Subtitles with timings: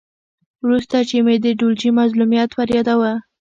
[0.65, 3.13] ورسته چې مې د ډولچي مظلومیت وریاداوه.